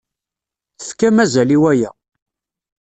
[0.79, 1.89] Tefkam azal i waya.